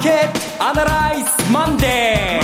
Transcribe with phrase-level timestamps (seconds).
[0.00, 2.40] ーケットアナライズマンデ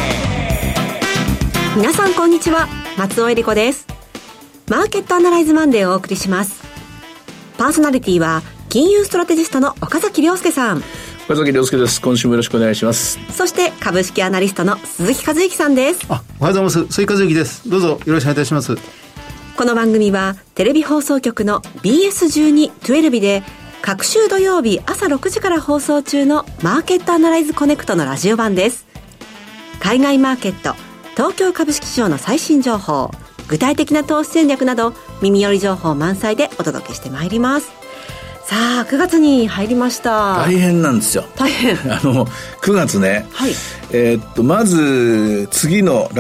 [1.75, 1.77] ー。
[1.77, 3.87] 皆さんこんにちは松尾英里子です。
[4.69, 6.63] マーケットアナライズマンデーをお送りします。
[7.57, 10.83] パーソナリティは金融ストラテジストの岡崎良介さん。
[11.29, 12.03] 岡崎良介です。
[12.03, 13.19] 今週もよろしくお願いします。
[13.33, 16.05] そして株式アナリストの鈴木一之さんです。
[16.11, 16.93] あおはようございます。
[16.93, 17.71] 鈴木一之です。
[17.71, 18.77] どうぞよろしくお願いいたします。
[19.57, 23.43] この番組はテレビ放送局の BS12-12 で
[23.87, 28.85] 各週土曜日朝6時から放送中のマーケットアナライズコネクトのラジオ版です。
[29.79, 30.75] 海外マーケット、
[31.13, 33.13] 東京株式市場の最新情報、
[33.47, 37.71] 具体的な投資戦略など耳寄り情報満載でお届けしてまいります。
[38.47, 42.27] さあ9月に入りました大変なんですよ大変 あの
[42.63, 43.53] 9月ね、はい、
[43.97, 46.11] えー、っとまず次の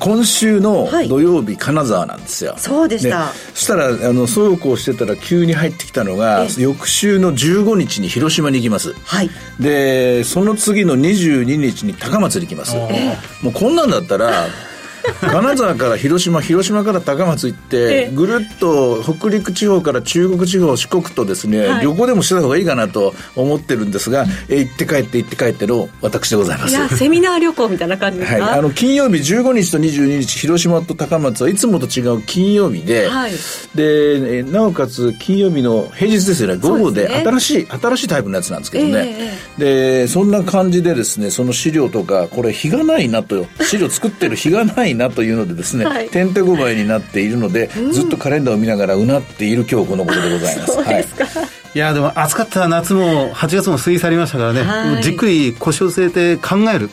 [0.00, 2.54] 今週の土曜日、はい、金沢なんですよ。
[2.56, 3.28] そうでした。
[3.54, 8.92] そしたらあのそうこうしてたら急に入ってきたのが翌週の15日に広島に行きます。
[9.04, 9.30] はい。
[9.60, 12.74] でその次の22日に高松に行きます。
[13.42, 14.46] もうこんなんだったら
[15.20, 26.70] 金沢から広島広島から高松行ってぐるっと北陸地方から中国地方四国とですね、はい、旅行でもしてた方がいいかなと思ってるんですが、え行って帰って行って帰っての私でございます。
[26.70, 33.32] いやセミナー旅行みたいな感じですか、はい、あの金曜日15日と22日広島と高松はいつもと違う金曜日で、はい、
[33.74, 36.56] でなおかつ金曜日の平日ですよね。
[36.56, 50.72] 午後で新しい、ね、新しいタイプのやつなんですけどね、えー、でそんな感じでですねその資料とかこれ日がないなと資料作ってる日がないなというのでですね、はい、てんてこまいになっているので、うん、ずっとカレンダーを見ながらうなっている今日このことでございます。
[50.72, 51.48] そうですか、はい。
[51.74, 56.90] いやでも暑かった夏も8月も過ぎ去りましたからね、はい、じっくり腰を据えて考える、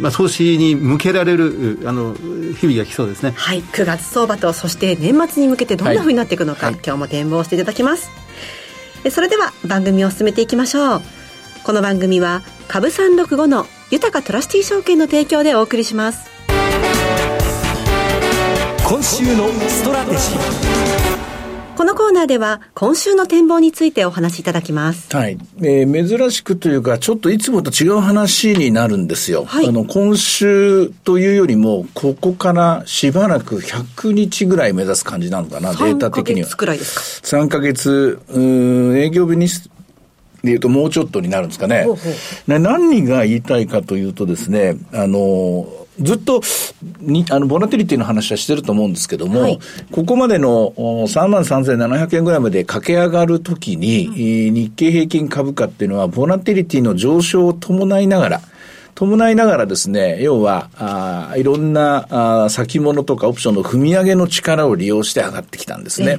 [0.00, 2.14] まあ、投資に向けられるあの
[2.60, 3.32] 日々が来そうですね。
[3.36, 3.62] はい。
[3.72, 8.10] 9月相場とそして年末に向けてどんなふうになっていくのか、はい、今日も展望していただきます。
[9.10, 11.02] それでは番組を進めていきましょう。
[11.64, 16.33] この番組は株365の豊トラスティ証券の提供でお送りします
[18.86, 25.16] 今週のストラテジーこのコーナーでは今週の展望についてお話しいただきます。
[25.16, 25.38] はい。
[25.62, 29.46] えー、珍しくというか、ちょっといつもと違う話になるんですよ。
[29.46, 36.48] はい、あの、今週というよりも、ここからしばらく100日ぐらい目指す感じなのかな、データ的には。
[36.48, 41.84] 3ヶ月くらいですか？3ヶ月、うん、営業日にで言うともうちょっとになるんですかね。
[41.84, 45.66] ほうほう何が言いたいかというとですね、あの、
[46.00, 46.40] ずっと
[47.00, 49.58] に、あの、ボラティリティの話はしてると思うんですけども、はい、
[49.92, 58.40] ここまでの3万3700円ぐらいまで駆け上がるときに、うん、日経平均株価っていうのは、ボラティリティの上昇を伴いながら、
[58.94, 66.18] 伴いながらですね、要は、あいろんなあ先物とかオプションの踏み上げの力を利用して上がってきたんですね。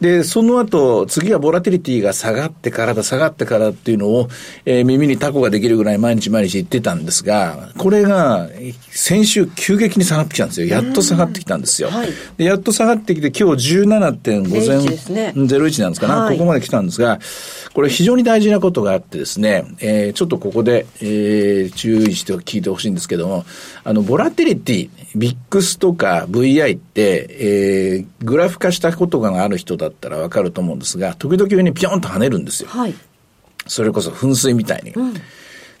[0.00, 4.28] で、その後、次はボラティリティが下がってからだ、下がってからっていうのを、
[4.64, 8.48] えー、耳にタコができるぐらい毎日毎日言ってたんですが、これが、
[8.90, 10.66] 先週急激に下がってきたんですよ。
[10.66, 11.88] やっと下がってきたんですよ。
[11.88, 17.20] はい、でやっと下がってきて、今日17.5前、ね、01なんですかな、はい、ここまで来たんですが、
[17.72, 23.44] これ非常に大事なことがあってですね、えー、ちょっとここで、えー、注意して聞いてほしいんですけども、
[23.84, 32.68] あの、ボラティリティ、ビックスとか VI って、えー、グラフ化したことがある人だったらわかると思うんですが、時々上にピョンと跳ねるんですよ。
[32.68, 32.94] はい。
[33.66, 34.92] それこそ噴水みたいに。
[34.92, 35.14] うん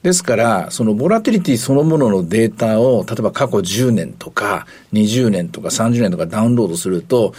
[0.04, 7.32] ですから、そのボラティリティそのもののデータを、例えば過去10年とか20年とか30年とかダウンロードすると、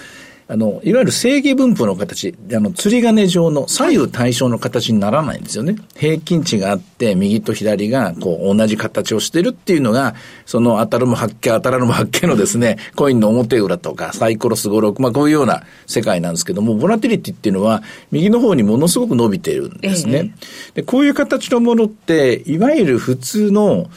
[0.48, 5.76] あの、いわゆる正義分布の形、あの、釣り金状の左右対称の形にならないんですよね。
[5.96, 10.14] 平均値があって、右と左が、こう、同じ形をしてるっていうのが、
[10.46, 20.36] その、当たるも発見、当たらぬも発見のですね、コインの表裏とか、サイコロス56、まあ、こういうような世界なんですけども、ボラティリティっていうのは、右の方にものすごく伸びているんですね。
[20.76, 23.90] で、こういう形のものって、いわゆる普通の、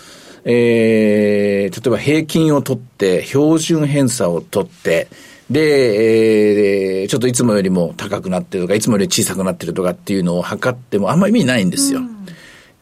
[0.44, 5.08] えー、例えば平均を取って、標準偏差を取って、
[5.50, 12.00] で、えー、ちょっといつもよりも高くなってるとか、いつもより小さくなってるとかっていうのを測ってもあんまり意味ないんですよ。
[12.00, 12.18] うん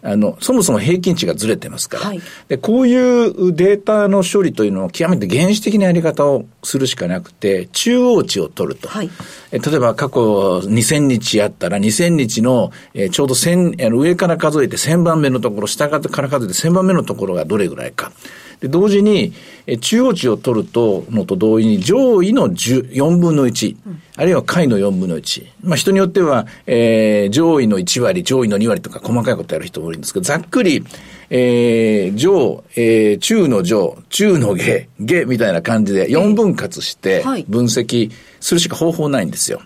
[0.07, 8.89] あの、そもそも平均値がずれてますから、はい、で、こういうデータの処理というのを極めて原始的なやり方をするしかなくて、中央値を取ると。
[8.89, 9.11] はい、
[9.51, 18.13] え例えば過去2000日あったら、2000日の、えー、ちょうど1000、あの上から数えて1000番目のところ、下から数えて1000番目のところがどれぐらいか。
[18.61, 19.33] で、同時に、
[19.67, 25.47] え中央値を取ると、のと同時に上位の4分の1、うん、あるいは下位の4分の1。
[25.63, 30.85] まあ人によっては、えー、上位の1割、上位の2割とか細かいことやる人もいるんですけど、ざっくり、
[31.29, 38.11] えー、上、えー、中の上、中の下、下みたいな感じで4分割して分析
[38.41, 39.61] するしか方法ないんですよ。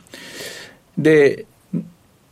[0.99, 1.47] で、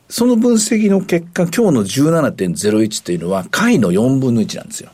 [0.09, 4.91] その分析の結果、今日の17.01というのは、回の4分の1なんですよ。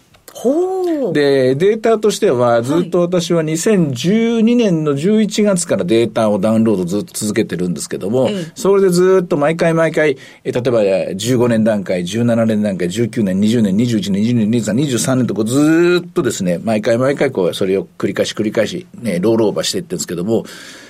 [1.13, 8.53] で、データとしては、ずっと私は2012年の11月からデータをダウンロードずっと続けてるんですけども、ええ。
[8.55, 20.45] それでずっと毎回毎回、え例えば15年段階、17年段階、19年、20年、21年、22年、23年、23年とこうずっとですね、毎回毎回こう、それを繰り返し繰り返し、ね、ロールオーバーしていってるんですけども、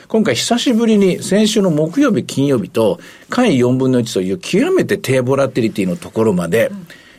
[0.08, 2.98] 今回久しぶりに先週の木曜日、金曜日と、
[3.30, 6.70] 回4分の1という極めて低ボラティリティのところまで、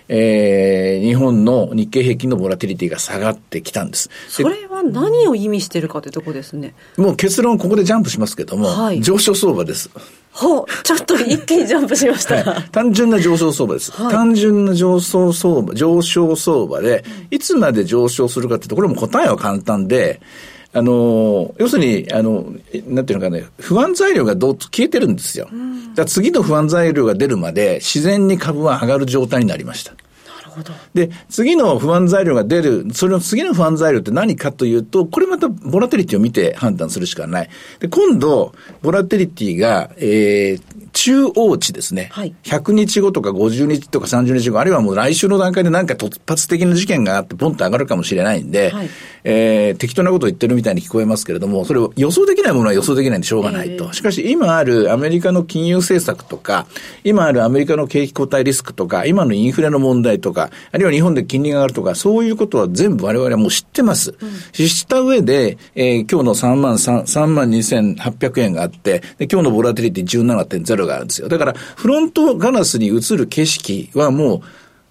[0.07, 4.09] えー日本の日経平均のボラティリティが下がってきたんです。
[4.09, 6.73] でそれは何を意味してるかというところですね。
[6.97, 9.89] もう結論ここでジャンプしますけども、はい上昇相場です。
[10.31, 10.65] ほう。
[10.83, 12.35] ちょっと一気にジャンプしました。
[12.43, 13.91] はい、単純な上昇相場です。
[13.91, 20.21] はい単純な上昇相場、上昇相場で、いつまで上昇するかっていうと、これも答えは簡単で、
[20.75, 25.45] あの、要するに、あの、えなんていうのかね、不安材料がどう消えてるんですよ。
[25.45, 25.61] だか
[26.01, 29.93] ら次の不安材料が出るまで、自然に株は上がる状態になりました。
[30.93, 37.49] で、次の不安材料が出る、それの次の不安材料って何かというと、これまたボラテリティを見て判断するしかない。
[37.79, 42.09] で、今度、ボラテリティが、えー、中央値ですね。
[42.11, 48.89] はい100日後とか50日とか30日後、あるいはもう来週の段階で何か突発的な事件があって、ポンと上がるかもしれないんで、はい
[49.23, 53.91] えー適当なことを言ってるみたいに聞こえますけれども、それを予想できないものは予想できないんでしょうがないと。
[53.93, 56.67] しかし、今あるアメリカの金融政策とか、
[57.03, 64.15] 今あるアメリカの景気後退リスクとか、今のインフレの問題とか、あるいは日本で金利が上がるとか、そういうことは全部我々はもう知ってます。
[64.53, 71.27] 知った上で、えー今日の3万3、3万2800円があって、で今日のボラティリティ17.0があるんですよ。
[71.27, 74.41] だから、フロントガラスに映る景色はもう、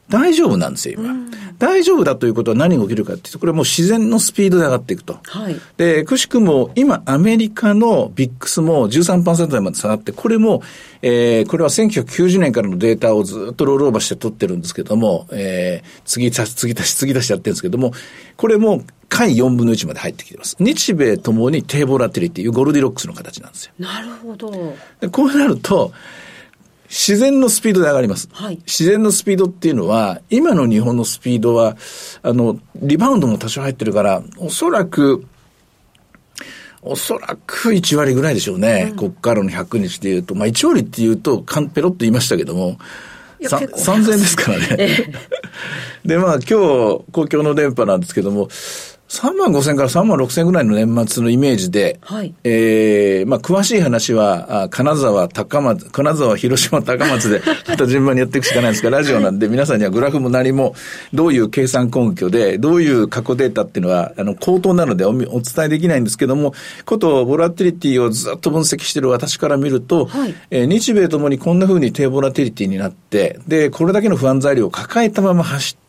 [0.08, 1.14] 大丈夫なんですよ、今。
[1.58, 5.18] 大丈夫だということは何が起きるかっていうと、これはもう自然のスピードで上がっていくと。
[5.24, 5.56] はい。
[5.76, 10.62] で、くしくも、今、アメリカのビックスも13%台まで下がって、これも、
[11.02, 17.92] えー、これは1990年からのデータをずっとロールオーバーして取ってるんですけども、えー、次足し、次足し、次足しやってるんですけども、
[18.36, 20.56] これも、回4分の1まで入ってきてます。
[20.58, 23.72] 日米ともに低ボラティリティいうゴルディロックスの形なんですよ。
[23.78, 24.74] なるほど。
[25.00, 25.92] でこうなると、
[26.94, 28.28] 自然のスピードで上がります。
[28.32, 31.76] はい自然のスピードっていうのは、今の日本のスピードは、
[32.22, 35.26] あの、リバウンドも多少入ってるから、おそらく、
[36.82, 38.92] おそらく1割ぐらいでしょうね。
[38.96, 40.36] こっからの100日で言うと。
[40.36, 42.78] まあ1割って言うと、かんペロッと言いましたけども、
[43.42, 45.12] さいや結構3000円ですからね。
[46.06, 48.48] で、まあ今日、公共の電波なんですけども、
[49.08, 52.34] 3万5千から3万6千ぐらいの年末のイメージで、はい。
[52.42, 60.74] えーまあ詳しい話は、あ金沢、高松、金沢、広島、高松で、 また順番にやっていくしかないんですが、ラジオなんで皆さんにはグラフも何も、
[61.12, 66.54] どういう計算根拠で、どういう過去データっていうのは、あの、口頭なのでおみお伝えできないんですけども、
[66.84, 70.34] こと、ボラティリティをずっと分析している私から見ると、はい。
[70.50, 75.83] えー日米ともにこんな風に低ボラティリティになって、で、これだけの不安材料を抱えたまま走って、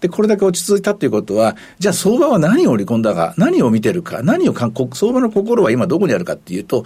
[0.00, 6.84] で、これだけ落ち着いたっていうことは、じゃあ相場は何を織り込んだか、何を見てるか、何をかこ相場の心は今どこにあるかっていうと、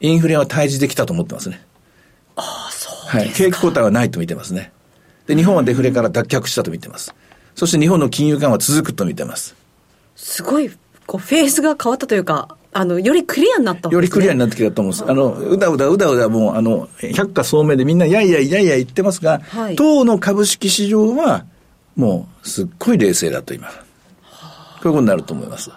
[0.00, 1.64] インフレは退治できたと思ってますね。
[2.36, 3.30] ああ、そうはい。
[3.30, 4.72] 景気後退はないと見てますね。
[5.26, 7.14] で、日本はデフレから脱却したと見てます。
[7.54, 9.54] そして日本の金融緩和は続くと見てます。
[10.16, 10.70] すごい、
[11.06, 15.08] こう、フェースが変わったというか、あの、よりクリアになったねよりクリアになってきたと思うんです。
[15.08, 21.46] あの、うだうだうだうだもう、あの、百花聡明でみんなやいやいやいや言ってますが、はい当の株式市場は、
[21.96, 23.68] もう、すっごい冷静だと今。
[23.68, 23.74] こ
[24.84, 25.70] ういうことになると思います。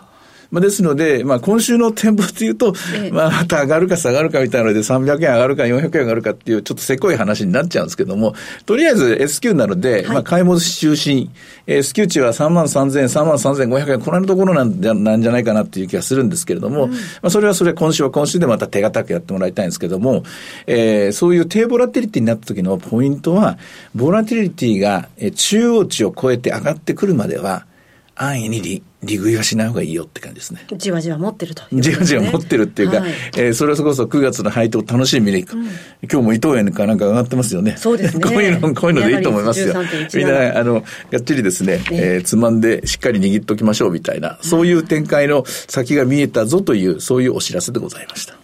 [0.51, 3.12] まあ、ですので、まあ、今週の展望というと、ええ。
[3.12, 8.34] まあ、また上がるか下がるかみたいなので、300円上がるか400円上がるかっていう、ちょっとせこい話になっちゃうんですけども、
[8.66, 11.32] とりあえず S q なので、まあ、買い戻し中心、
[11.66, 20.24] えー S q 値は3万3000円、3万3500円、このところなんじゃなんじゃないかなっていう気がするんですけれども、まあ、それはそれ、今週は今週でまた手堅くやってもらいたいんですけども、
[20.66, 23.58] えーそういう低ボラティリティになった時のポイントは、
[23.96, 27.66] ボラティリティがえー中央値を超えて上がってくるまでは、
[28.16, 30.68] 安易に利利食いはしない方がいいよって感じですね。
[30.76, 35.58] じわじわ持ってるということじわじわ持ってるっていうか、はいえーそれこそ9月の配当楽しみに、今
[36.04, 37.76] 日も伊藤園かなんか上がってますよね。
[37.78, 39.90] そうですねこういうの、こういうのでいいと思いますよやはり。
[39.90, 48.36] 13.17みんな、あの、がっちりですね、えーつまんでしっかり握っときましょうみたいな、そういう展開の先が見えたぞという、そういうお知らせでございました。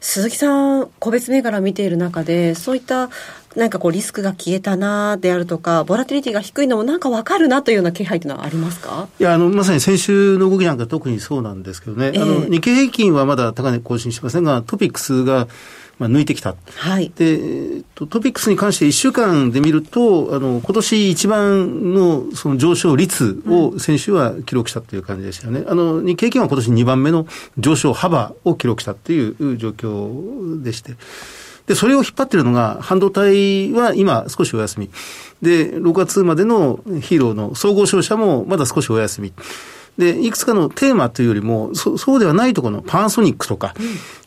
[0.00, 3.10] 鈴木さん、個別銘柄を見ている中で、そういった、
[3.56, 9.08] なんかこう、リスクが消えたなであるとか、ボラティリティが低いのもなんかわかるなというような気配というのはありますか？
[9.18, 12.12] いや、あの、まさに先週の動きなんか特にそうなんですけどね。
[12.14, 15.48] ええあの、日経平均はまだ高値更新してませんが、トピックスが、
[15.98, 16.54] まあ、抜いてきた。
[16.76, 17.10] はい。
[17.16, 25.64] で、トピックスに関して1週間で見ると、あの、今年一番のその上昇率を先週は記録したという感じでしたよね。
[25.66, 27.26] あの、日経平均は今年2番目の
[27.58, 30.94] 上昇幅を記録したっていう状況でして。
[31.68, 34.90] で、それを引っ張ってるのが、半導体は今少しお休み。
[35.42, 39.32] で、6月までのヒーローの総合商社もまだ少しお休み。
[39.98, 43.74] で、いくつかのテーマというよりも、そそうではないところのパナソニックとか、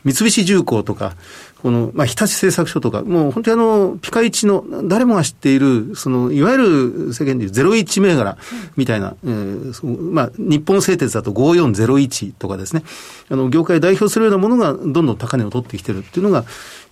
[0.03, 1.15] 三菱重工とか、
[1.61, 8.37] この、まあ、日立製作所とか、もう本当にあの、ピカイチの、誰もが知っている、その、いわゆる世間でいう01銘柄
[8.75, 12.83] みたいな、えー、まあ、日本製鉄だと5401とかですね、
[13.29, 16.45] あの、業界代表するようなものがどんどん高値を取ってきてるっていうのが、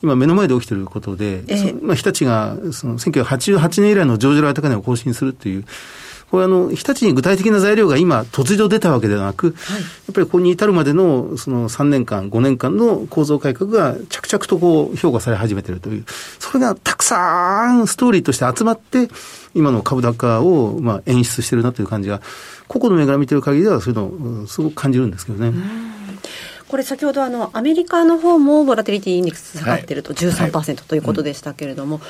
[0.03, 5.65] 今目の前で起きてることで、えー、まあ、日立が、その、1988年以来の上場来高値を更新するっていう、
[6.31, 16.05] これあの、日立に具体的な材料が今突如出たわけではなく、はい、やっぱりここに至るまでのその3年間、5年間の構造改革が着々とこう評価され始めているという、
[16.39, 19.09] それがたくさんストーリーとして集まって、
[19.55, 22.21] 今の株高をまあ演出してるなという感じが、
[22.67, 25.53] 個々の銘柄見てる限りではそういうのをすごく感じるんですけどね。
[26.67, 32.05] これ先ほどあのアメリカの方もボラテリティインデックス下がってると13%、はい、ということでしたけれども、はい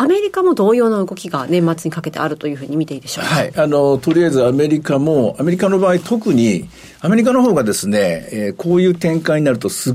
[0.00, 3.34] アメリカも同様の動きが年末にかけてあるというふうに見ていいでしょうか？
[3.34, 3.52] はい。
[3.56, 6.68] あの、とりあえずアメリカも、アメリカの場合特に、
[7.00, 9.94] アメリカの方がですね、えー、こういう展開になるとす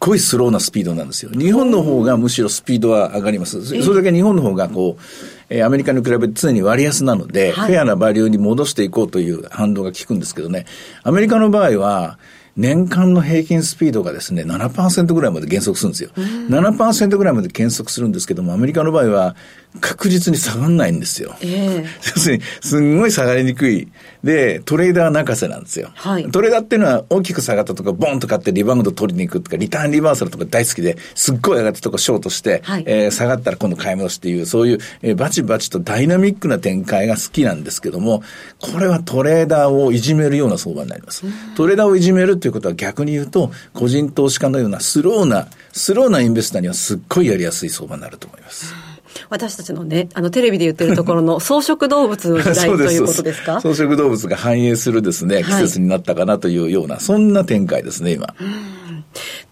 [0.00, 1.30] ごいスローなスピードなんですよ。
[1.30, 3.64] 日本の方がむしろスピードは上がります。
[3.64, 5.02] それだけ日本の方がこう、
[5.48, 10.66] えー、アメリカに比べて常に割安なので、はい、フェアなバリューに戻していこうという反動が効くんですけどね、
[11.04, 12.18] アメリカの場合は、
[12.56, 16.10] 年間の平均スピードがですね、7%ぐらいまで減速するんですよ。
[16.16, 19.34] うん、7%ぐらいまで減速するんですけども、アメリカの場合は
[19.80, 21.34] 確実に下がんないんですよ。
[21.40, 23.88] えー、要するに、すんごい下がりにくい。
[24.22, 25.90] で、トレーダー泣かせなんですよ。
[25.94, 38.22] はい、トレーダーっていうのは大きく下がったとか、ボンと買ってリバウンド取りに行くとか、リターンリバーサルとか大好きで、すっごい上がったとこショートして、はい、えー、下がったら今度買い戻しっていう、そういう、えー、バチバチとダイナミックな展開が好きなんですけども、
[38.60, 41.24] これはトレーダーをいじめるような相場になります。
[41.56, 48.93] トレーダーをいじめるということは逆に言うと、個人投資家のようなスローな、スローなインベスターにはすっごいやりやすい相場になると思います。
[49.30, 53.58] 私たちのね、あの、テレビで言ってるところの 草食動物の時代ということですか？
[53.58, 58.34] 草食動物が繁栄するですね、季節になったかなというような、はい、そんな展開ですね、今。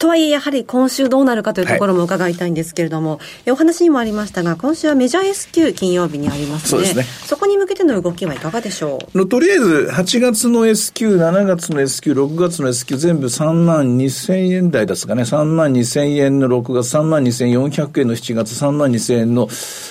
[0.03, 6.87] とはいえ、やはり今週どうなるかというところも伺いたいんですけれども、はい、お話にもありましたが、今週はメジャー S q 金曜日にありますね。
[6.87, 7.05] そね。
[7.05, 9.19] そこに向けての動きはいかがでしょう？
[9.19, 15.23] のとりあえず、8月の S q 7月の S q 6月の S q 全部3万2000円台ですかね。
[15.23, 19.49] 3万2000円の6月、3万2400円の7月、3万2000円の、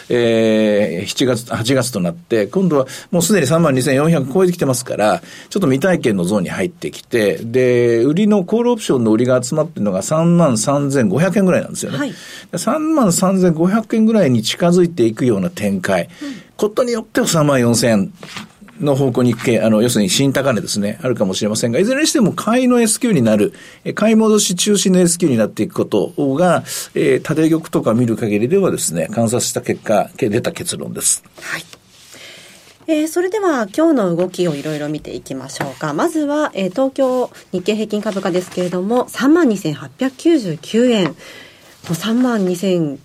[0.09, 11.97] えー、7月、8月となって、今度はもうすでに3万2400超えてきてますから、ちょっと未体験のゾーンに入ってきて、で、売りのコールオプションの売りが集まってるのが3万3500円ぐらいなんですよね。
[11.97, 12.13] はい、
[12.51, 16.09] 3万3500円ぐらいに近づいていくような展開。
[16.21, 18.13] うん、ことによっては3万4000円
[18.81, 23.53] の方向に行くあの、要するに新高値ですね、あるかもしれませんが、いずれにしても買いの S q になる、
[23.95, 26.63] 買い戻し中心の S q になっていくことが、
[26.95, 31.23] えー、縦玉とか見る限りではですね、観察した結果、出た結論です。
[31.41, 31.80] はい。
[32.91, 35.93] えー、それでは今日の動きをいろいろ見ていきましょうか。
[35.93, 41.15] まずは、えー、東京日経平均株価ですけれども、32,899円。
[41.83, 42.97] 3万2 0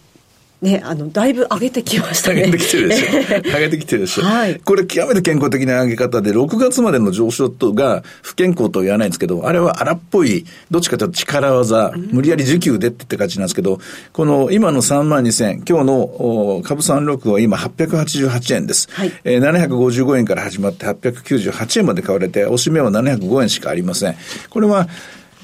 [0.67, 2.43] ね、あの、だいぶ上げてきましたね。
[2.43, 3.13] 上げてきてるでしょ。
[3.55, 4.25] 上げてきてるでしょ。
[4.25, 4.61] はい。
[4.65, 13.79] これ極めて健康的な上げ方で、6月までの上昇とが不健康とは言わないんですけど、あれは荒っぽい、どっちかというと力技、無理やり需給でって感じなんですけど、
[14.13, 18.89] この今の3万2000、今日の株36は今888円です。
[18.91, 19.13] はい。
[19.23, 24.17] えー、755円から始まって898円まで買われて、おしめは705円しかありません。
[24.51, 24.89] これは、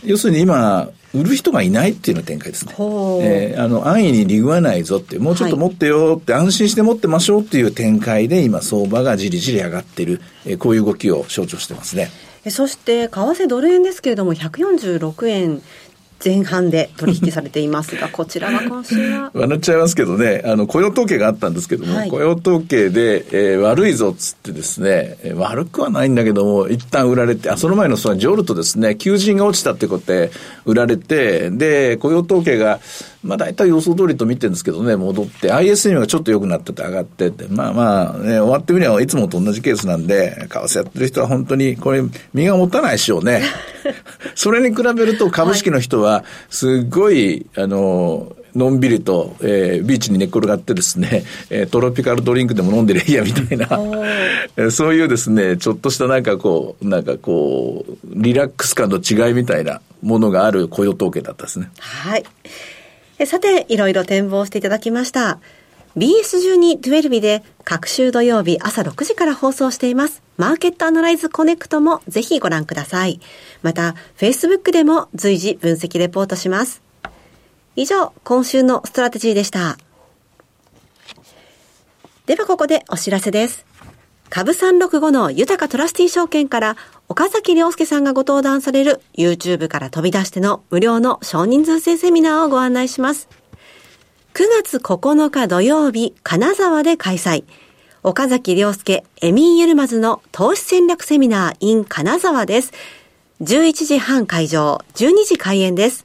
[0.04, 2.74] 要するに今、売る人がいないっていうの展開ですね。
[2.78, 12.10] えー、あの、安易に利食わないぞって、もうちょっと持ってよって、安心して持ってましょうっていう展開で、今、相場がじりじり上がってる、えー、こういう動きを象徴してますね。
[12.50, 15.62] そして、為替ドル円ですけれども、146円
[16.24, 19.30] 前半で取引されていますが、 こちらは今週は？
[19.34, 30.30] 笑っちゃいますけどね、あの、雇用統計があったんですけども、はい、雇用統計で、えー、悪いぞっつってですね、えー、悪くはないんだけども、一旦売られて、あ、その前のそのジョルとですね、求人が落ちたってことで
[30.64, 32.80] 売られて、で、雇用統計が、
[33.22, 42.02] まあ大体予想通りと見てるんですけどね、戻って、ISM がちょっと良くなってて上がってって、まあまあ、ね、終わってみればいつもと同じケースなんで、為替やってる人は本当にこれ、
[42.34, 43.42] 身が持たないでしょうね。
[44.34, 46.11] それに比べると株式の人は、
[46.50, 53.66] すごい、あの、のんびりと、えー、ビーチに寝っ転がってですね、えー、トロピカルドリンクでも飲んでりゃいいやみたいな、
[54.56, 61.70] えー、そういうですね、ちょっとしたなんかこう、なんかこう、リラックス感の違いみたいなものがある雇用統計だったですね。
[61.78, 62.24] はい。
[63.26, 65.38] さて、いろいろ展望していただきました。
[65.96, 70.21] BS12-12 で各週土曜日朝6時から放送しています。
[70.36, 73.20] マーケットアナライズコネクトもぜひご覧ください。
[73.62, 76.82] また、Facebook でも随時分析レポートします。
[77.76, 79.78] 以上、今週のストラテジーでした。
[82.26, 83.66] ではここでお知らせです。
[84.30, 86.76] 株365の豊かトラスティー証券から
[87.08, 93.28] 岡崎良介さんがご登壇される YouTube から飛び出しての無料の少人数制セミナーをご案内します。
[94.32, 97.44] 9月9日土曜日、金沢で開催。
[98.04, 102.72] 岡崎良介、エミン・ユルマズの投資戦略セミナー in 金沢です。
[103.42, 106.04] 11時半会場、12時開演です。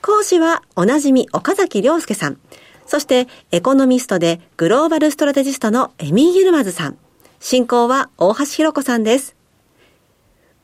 [0.00, 2.38] 講師はおなじみ岡崎良介さん。
[2.86, 6.96] そしてエコノミストでグローバルストラテジストのエミン・ユルマズさん。
[7.38, 9.36] 進行は大橋弘子さんです。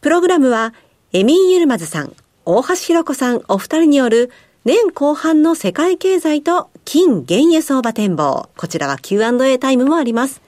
[0.00, 0.72] プログラムは
[1.12, 2.14] エミン・ユルマズさん、
[2.46, 4.30] 大橋弘子さんお二人による
[4.66, 8.50] 年後半の世界経済と金原油相場展望。
[8.58, 10.42] こちらは Q&A タイムもあります。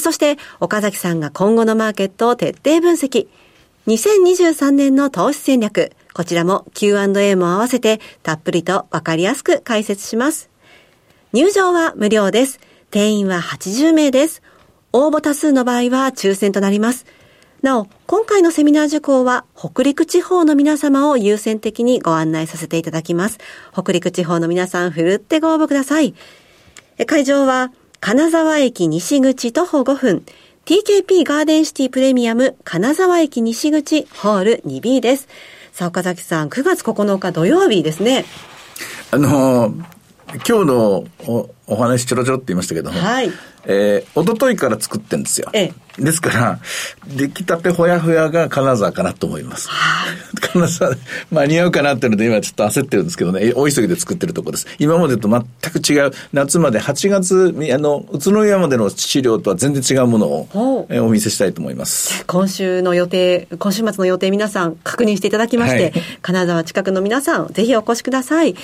[0.00, 3.28] そして、岡崎さんが今後のマーケットを徹底分析。
[3.86, 5.92] 2023年の投資戦略。
[6.14, 10.50] こちらも Q&A も合わせてたっぷりとわかりやすく解説します。
[11.32, 12.58] 入場は無料です。
[12.90, 14.42] 定員は80名です。
[14.92, 17.06] 応募多数の場合は抽選となります。
[17.62, 23.38] なお、今回のセミナー受講は北陸地方の皆様を優先的にご案内させていただきます。
[23.72, 26.14] 北陸地方の皆さん、ふるってご応募ください。
[27.06, 30.24] 会場は、金沢駅西口徒歩5分、
[30.66, 35.28] TKP ガーデンシティプレミアム金沢駅西口ホール 2B です。
[35.72, 38.24] さあ、岡崎さん、9月9日土曜日ですね。
[39.10, 39.72] あの、
[40.46, 43.30] 今日のおお話ちょろちょろって言いましたけども、はい。
[43.68, 45.50] えー、おとといから作ってんですよ。
[45.52, 46.02] ええ。
[46.02, 46.60] ですから、
[47.16, 49.68] 出来たてほやほやが金沢かなと思います。
[49.68, 50.16] はい。
[50.40, 50.94] 金沢、
[51.32, 54.68] 間に合うかなっていうので今ちょっと焦ってるんですけどね、大急ぎで作ってるところです。
[54.78, 62.24] 今までと全く違う、夏まで8月、あの、宇都宮までの資料とは全然違うものを、えお見せしたいと思います。
[62.26, 68.54] 今週の予定、今週末の予定皆さん確認していただきまして、はい、金沢近くの皆さん、ぜひお越しください。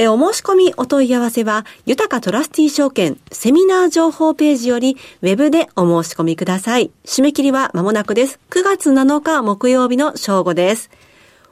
[0.00, 6.92] えお申し込みお問い合わせは、豊かトラスティ証券セミナー情報ページより、ウェブでお申し込みください。
[7.04, 8.38] 締め切りは間もなくです。
[8.50, 10.88] 9月7日木曜日の正午です。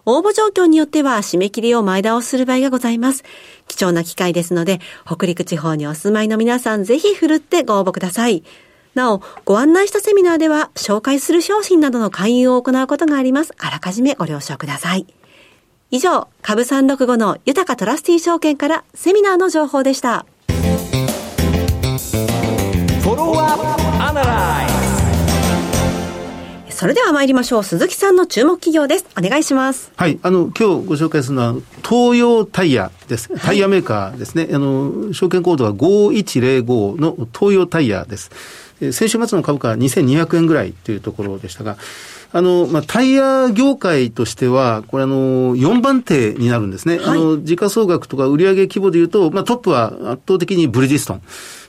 [0.05, 3.25] 応募状況によっては締め切りを前倒しする場合がございます。
[3.67, 8.45] 貴重な機会ですので、北陸地方にお住まいの皆さんぜひ振るってご応募ください。
[8.95, 13.53] なお、ご案内したセミナーでは、紹介する商品などの勧誘を行うことがあります。
[13.59, 15.05] あらかじめご了承ください。
[15.92, 20.27] 以上、株365の豊かトラスティ証券からセミナーの情報でした。
[26.70, 27.64] それでは参りましょう。
[27.64, 29.07] 鈴木さんの注目企業です。
[29.16, 29.92] お願いします。
[29.96, 30.18] はい。
[30.22, 31.55] あの、今日ご紹介するのは、
[31.88, 33.31] 東洋タイヤです。
[33.38, 34.42] タイヤメーカーですね。
[34.44, 38.31] はい、あの、証券コードは5105の東洋タイヤです。
[38.92, 41.79] 先週末の株価は2200円ぐらいというところでしたが、
[42.33, 46.99] あの、まあ、タイヤ業界としては、これあの、4番手になるんですね。
[46.99, 51.23] はい、あの、時価総額とか売上規模でいうと、まあ、トップは圧倒的にブリヂストン。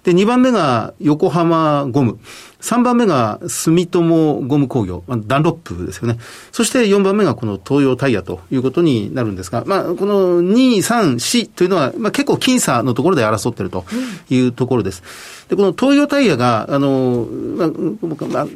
[0.04, 2.20] で、2番目が横浜ゴム。
[2.62, 6.18] 3番目が住友ゴム工業、まあ、ダンロップですよね。
[6.52, 13.86] そして4番目がこの東洋タイヤということになるんですが、まあ、この2、3、4というのは、まあ、結構僅差のところで争っていると
[14.30, 15.04] いうところです。
[15.50, 17.70] で、この東洋タイヤが、あの、まあ、
[18.28, 18.48] まあ、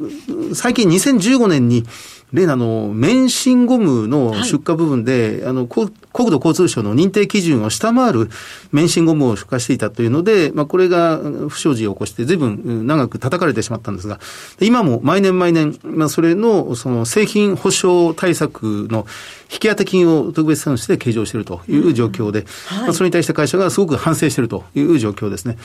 [0.54, 1.84] 最近2015年に
[2.32, 5.66] 例のあの、免震ゴムの出荷部分で、はい、あの、
[6.12, 8.30] 国土交通省の認定基準を下回る
[8.70, 14.20] 免震ゴムを出荷していたというので、まあ、これが不祥事を起こして、随分長く叩かれてしまったんですが、
[14.60, 19.06] 今も毎年毎年、まあ、それの、その製品保証対策の
[19.50, 25.58] 引き当て金を特別産して計上しているという状況で、うんはい、まあ、それに対して会社がすごく反省しているという状況ですね。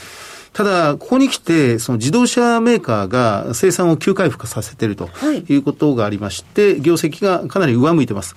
[0.54, 5.10] ただ、ここに来て、その自動車メーカーが生産を急回復させていると
[5.48, 8.36] いうことがありまして、業績がかなり上向いてます。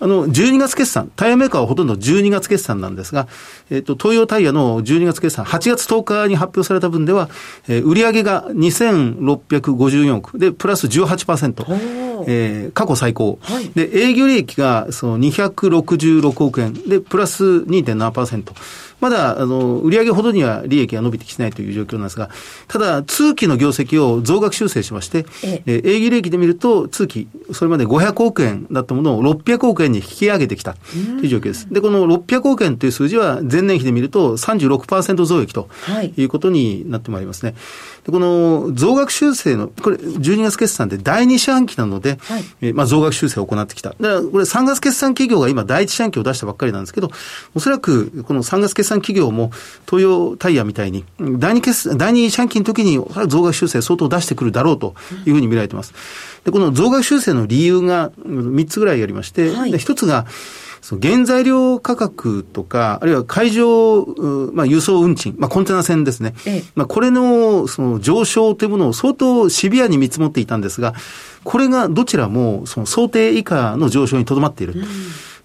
[0.00, 3.28] あの、12月決算、タイヤメーカーはほとんど12月決算なんですが、
[3.70, 7.28] えっ、と、東洋タイヤの12月決算、8月10日に発表された分では、
[7.68, 18.52] えー、売上が2654億、で、プラス18%、えー、過去最高、はい、で、営業利益がその266億円、で、プラス2.7%。
[19.00, 22.30] まだ、あの、売上ほどには利益が伸びてきてないという状況なんですが、
[22.66, 31.72] ただ、通期の業績を増額修正しまして、ええ営業利益で見ると、通期、それまで500億円だったものを600億円に引き上げてきたという状況です。
[31.72, 35.68] で、この600億円という数字は、前年比で見ると36%増益と
[36.16, 37.54] いうことになってまいりますね。
[38.04, 43.90] でこの増額修正の、これ、12月決算で第2四半期なので、はい、えまあ、増額修正を行ってきた。
[43.90, 47.10] だから、これ3月決算企業が今第1四半期を出したばっかりなんですけど、
[47.54, 49.50] おそらくこの3月決算企業も
[49.86, 52.98] 東洋タイヤみたいに、第2決第2四半期の時に
[53.28, 54.94] 増額修正相当出してくるだろうと
[55.26, 55.92] いうふうに見られています。
[56.44, 60.26] で、この増額修正の理由が3つぐらいありまして、はい、1つが、
[60.80, 64.06] その原材料価格とか、あるいは海上、
[64.52, 66.34] まあ、輸送運賃、まあ、コンテナ船ですね。
[66.46, 70.94] ええ、まあ、これの、その上昇というものを相当シビアに見積もっていたんですが、
[71.44, 74.74] これがどちらも、その想定以下の上昇にとどまっている。
[74.76, 74.84] うん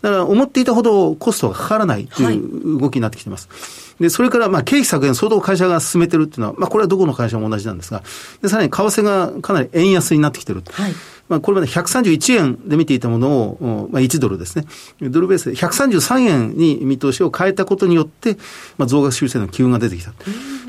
[0.04, 3.48] だから思っていたほどコストがかからないという動きになってきています。
[3.50, 3.56] は
[4.02, 8.04] い、で、それから、まあ、経費削減相当会社が進めてるっていうのは、まあ、これはどこの会社も同じなんですが、
[8.42, 10.62] で、さらに為替がかなり円安になってきてる。
[10.70, 10.94] はい。
[11.30, 14.66] まあ、これまで131円で見ていたものを、まあ、1ドルですね。
[15.02, 18.36] ドルベースで133円に見通しを変えたことによって、
[18.78, 20.12] まあ、増額修正の機運が出てきた。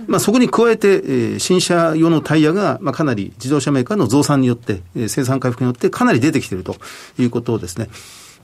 [0.06, 6.76] まあ、そこに加えて、えー、新車用のタイヤが、まあ、かなり自動車メーカーの増産によって、えー、生産回復によってかなり出てきていると
[7.18, 7.88] いうことですね。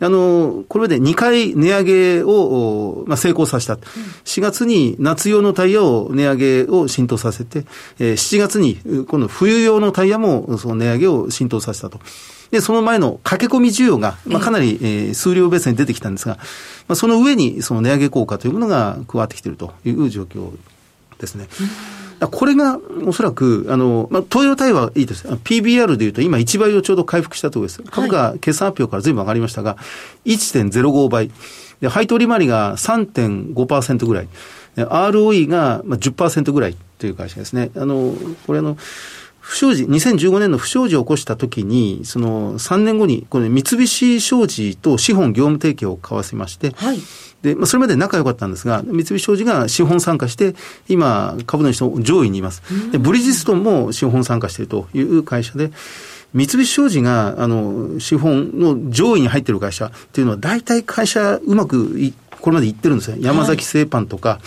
[0.00, 3.74] あの、これまで2回値上げを、まあ、成功させた。
[4.24, 7.64] 4月に夏用のタイヤを値上げを浸透させて、
[7.98, 12.00] えー、7月に今度冬用のタイヤもその値上げを浸透させたと。
[12.50, 16.36] で、その前の駆け込み需要が、まあ、かなり、えー、数量ベースに出てきたんですが、
[16.88, 20.50] まあ、その上にその値上げ効果というものが加わってきているという状況
[21.18, 21.48] ですね。
[22.28, 25.26] これがおそらく、あの、まあ、東洋タイはいいです。
[25.26, 27.82] PBR でいうと今1倍をちょうど回復したところです。
[27.82, 29.76] 株価、決算発表からずいぶん上がりましたが、
[30.26, 31.30] 1.05倍。
[31.80, 34.28] で、配当利回りが3.5%ぐらい。
[34.76, 37.70] ROE が10%ぐらいという会社ですね。
[37.76, 38.14] あの、
[38.46, 38.76] これあの、
[39.40, 47.00] 不祥事、2015年の不祥事を起こしたときに、その3年後に、この三菱商事と資本業務提携を交わせまして、はい、
[47.42, 50.54] で、まあ、それまで仲良かったんですが、三菱商事が資本参加して、
[50.88, 52.62] 今、株主の上位にいます。
[52.92, 55.70] で、ブリヂストンも資本参加しているという会社で、
[56.34, 63.16] 三菱商事が、あの、資本の上位に入っている会社っていうのは、大体会社うまくい、これまでいってるんですよ。
[63.18, 64.38] 山崎製パンとか、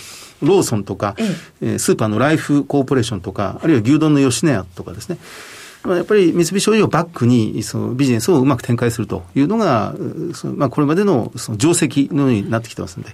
[0.42, 5.18] ローソンとか、ええ、スーパーのライフコーポレーションとか、あるいは牛丼の吉野家とかですね。
[5.84, 9.94] まあやっぱり三菱商事をバックにそのビジネスをうまく展開するというのが、
[10.34, 13.10] そのまあ、これまでのその定石のようになってきてますんで。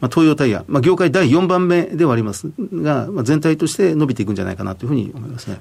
[0.00, 5.60] まあ、東洋タイヤ、まあ、業界第4番目ではありますが、まあ、全体として伸びていくんじゃないかなというふうに思いますね。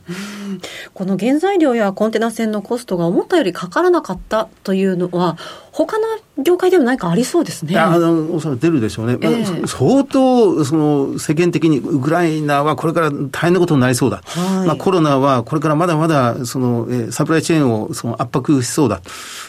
[0.94, 5.38] この原材料やコンテナ船のコストが思ったよりかからなかったというのは、
[5.74, 6.06] 他の
[6.44, 7.76] 業界でも何かありそうですね。
[7.80, 9.18] あの、おそらく出るでしょうね。
[9.22, 14.22] えー、相当、その、世間的にウクライナはこれから大変なことになりそうだ。
[14.24, 19.02] はい、まあ、コロナはこれからまだまだ、その、えー、サプライチェーンをその圧迫しそうだ。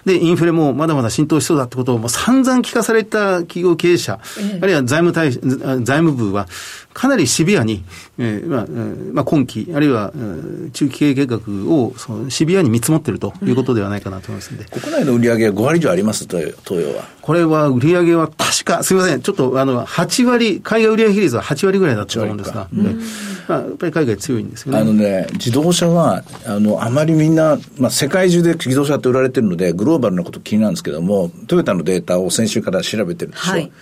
[0.07, 6.49] で、インフレもまだまだ浸透しそうだってことをもう散々聞かされた企業経営者、えー、あるいは財務対、財務部は、
[6.95, 7.85] かなりシビアに、
[8.19, 8.67] えーまあ
[9.13, 11.39] まあ、今期、あるいは、えー、中期経営計画
[11.71, 17.05] をそのシビアに見積もっているということではないかなと思いますので、国内の売り上げは5割以上あります東洋は。
[17.21, 23.01] これは売り上げは確か、すみません、ちょっとあの8割、海外売上比率は8割ぐらいだったと思うんですが、うん、
[23.49, 24.79] まあ、やっぱり海外強いんですよね。
[24.79, 33.53] あのね、自動車は、あの、あまりみんな、まあ、世界中で自動車って売られてるので、グローバルなこと気になるんですけども、トヨタのデータを先週から調べてるんですよ。
[33.55, 33.73] はい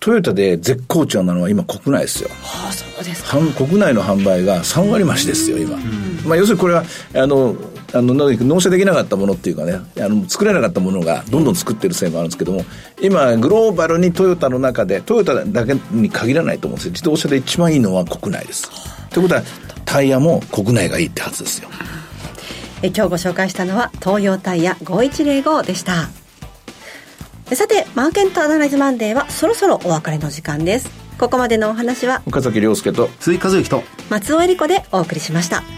[0.00, 2.28] トヨタで絶好調なのは今国内ですよ。
[2.42, 3.36] はあ、そうですか。
[3.56, 5.74] 国内の販売が3割増しですよ、今。
[5.74, 5.82] うん、
[6.24, 7.56] まあ、要するにこれは、あの、
[7.94, 12.64] あの納車できなかったものっていうかねあの作れなかったものがどんどん作ってるせいもあるんですけども
[13.00, 18.68] 今グローバルにトヨタの中でトヨタだけに限らないと思うんですよ自動車で一番いいのは国内です
[19.10, 19.42] ということは
[19.86, 21.70] タイヤも国内がいいってはずですよ
[22.82, 26.10] え今日ご紹介したのは東洋タイヤ5105でした
[27.54, 30.90] さて、マーケットアナライズマンデーはそろそろお別れの時間です。
[31.18, 35.77] ここまでのお話は、岡崎亮介と鈴井和之と松尾恵里子でお送りしました。